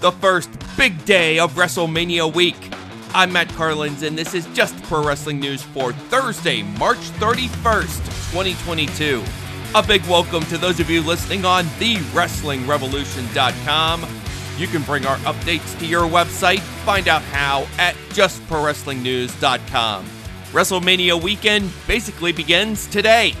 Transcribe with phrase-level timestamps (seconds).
[0.00, 2.56] the first big day of WrestleMania week.
[3.14, 9.22] I'm Matt Carlins, and this is just pro wrestling news for Thursday, March 31st, 2022.
[9.74, 14.06] A big welcome to those of you listening on TheWrestlingRevolution.com.
[14.58, 16.60] You can bring our updates to your website.
[16.60, 20.06] Find out how at JustProWrestlingNews.com.
[20.52, 23.34] WrestleMania weekend basically begins today.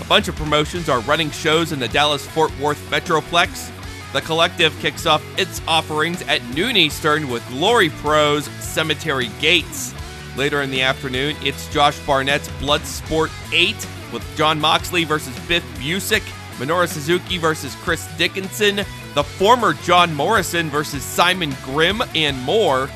[0.00, 3.70] A bunch of promotions are running shows in the Dallas Fort Worth Metroplex.
[4.14, 9.92] The collective kicks off its offerings at noon Eastern with Glory Pros Cemetery Gates.
[10.36, 13.74] Later in the afternoon, it's Josh Barnett's Bloodsport 8
[14.12, 16.22] with Jon Moxley versus Biff Busick,
[16.58, 18.76] Minoru Suzuki versus Chris Dickinson,
[19.16, 22.88] the former John Morrison versus Simon Grimm, and more.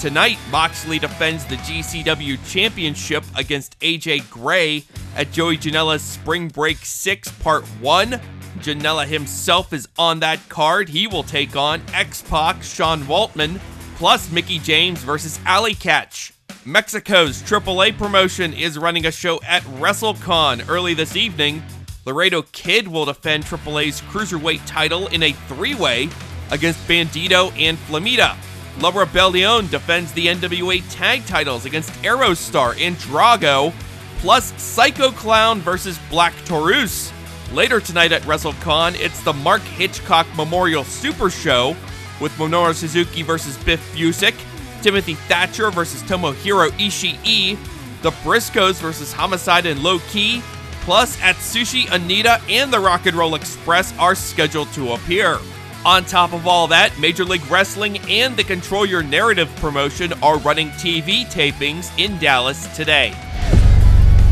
[0.00, 4.82] Tonight, Moxley defends the GCW Championship against AJ Gray
[5.14, 8.20] at Joey Janela's Spring Break 6 Part 1.
[8.60, 10.88] Janela himself is on that card.
[10.88, 13.60] He will take on X Pac, Sean Waltman,
[13.96, 16.32] plus Mickie James versus Allie Katch.
[16.64, 21.62] Mexico's AAA promotion is running a show at WrestleCon early this evening.
[22.04, 26.08] Laredo Kid will defend AAA's Cruiserweight title in a three way
[26.50, 28.36] against Bandito and Flamita.
[28.80, 33.72] La Rebellion defends the NWA tag titles against Aerostar and Drago,
[34.18, 37.12] plus Psycho Clown versus Black Taurus.
[37.52, 41.76] Later tonight at WrestleCon, it's the Mark Hitchcock Memorial Super Show
[42.20, 44.34] with Minoru Suzuki versus Biff Busick,
[44.82, 47.56] Timothy Thatcher versus Tomohiro Ishii,
[48.02, 50.42] the Briscoes versus Homicide and Low Ki,
[50.80, 55.38] plus Atsushi Onita and the Rock and Roll Express are scheduled to appear.
[55.84, 60.38] On top of all that, Major League Wrestling and the Control Your Narrative promotion are
[60.38, 63.12] running TV tapings in Dallas today.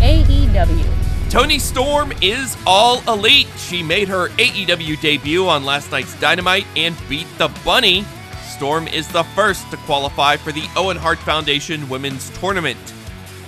[0.01, 0.94] AEW.
[1.35, 3.49] Toni Storm is all elite.
[3.57, 8.05] She made her AEW debut on last night's Dynamite and beat the Bunny.
[8.45, 12.79] Storm is the first to qualify for the Owen Hart Foundation Women's Tournament.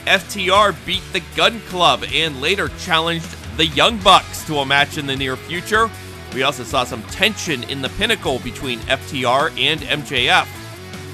[0.04, 5.06] FTR beat the Gunn Club and later challenged the Young Bucks to a match in
[5.06, 5.88] the near future.
[6.34, 10.48] We also saw some tension in the pinnacle between FTR and MJF.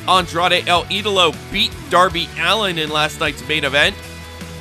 [0.09, 3.94] Andrade El Idolo beat Darby Allin in last night's main event.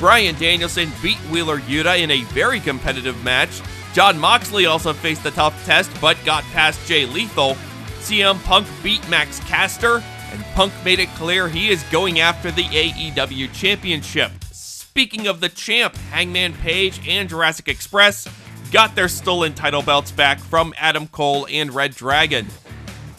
[0.01, 3.61] Bryan Danielson beat Wheeler Yuta in a very competitive match.
[3.93, 7.55] Jon Moxley also faced the tough test but got past Jay Lethal.
[7.99, 12.63] CM Punk beat Max Caster, and Punk made it clear he is going after the
[12.63, 14.31] AEW Championship.
[14.51, 18.27] Speaking of the champ, Hangman Page and Jurassic Express
[18.71, 22.47] got their stolen title belts back from Adam Cole and Red Dragon.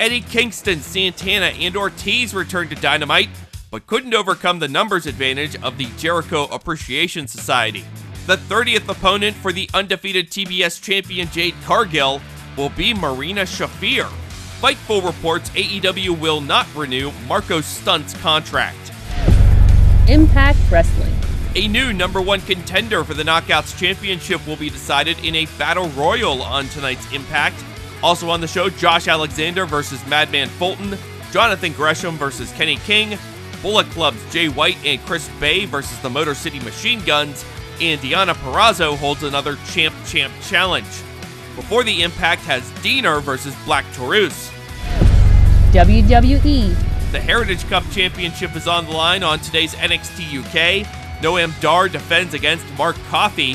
[0.01, 3.29] Eddie Kingston, Santana, and Ortiz returned to Dynamite,
[3.73, 7.85] but couldn't overcome the numbers advantage of the Jericho Appreciation Society.
[8.27, 12.21] The 30th opponent for the undefeated TBS champion Jade Cargill
[12.57, 14.05] will be Marina Shafir.
[14.61, 18.93] Fightful reports AEW will not renew Marco Stunt's contract.
[20.07, 21.15] Impact Wrestling.
[21.57, 25.89] A new number one contender for the Knockouts Championship will be decided in a battle
[25.91, 27.57] royal on tonight's Impact.
[28.03, 30.99] Also on the show, Josh Alexander versus Madman Fulton,
[31.33, 33.19] Jonathan Gresham versus Kenny King,
[33.63, 37.45] Bullet Club's Jay White and Chris Bey versus the Motor City Machine Guns,
[37.81, 40.87] and Deonna Purrazzo holds another Champ Champ challenge.
[41.55, 44.51] Before the Impact has Deaner versus Black Taurus.
[45.73, 46.75] WWE.
[47.13, 50.87] The Heritage Cup Championship is on the line on today's NXT UK.
[51.23, 53.55] Noam Dar defends against Mark Coffey.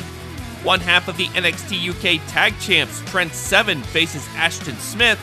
[0.62, 5.20] One half of the NXT UK Tag Champs, Trent Seven, faces Ashton Smith.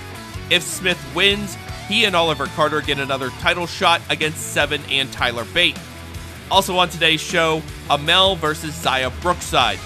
[0.49, 1.57] If Smith wins,
[1.87, 5.77] he and Oliver Carter get another title shot against Seven and Tyler Bate.
[6.51, 9.79] Also on today's show, Amale versus Xia Brookside.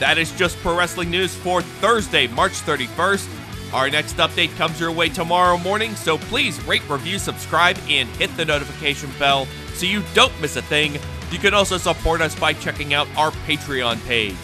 [0.00, 3.72] That is just pro wrestling news for Thursday, March 31st.
[3.72, 8.34] Our next update comes your way tomorrow morning, so please rate, review, subscribe, and hit
[8.36, 10.96] the notification bell so you don't miss a thing.
[11.30, 14.36] You can also support us by checking out our Patreon page.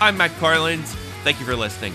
[0.00, 0.94] I'm Matt Carlins.
[1.22, 1.94] Thank you for listening.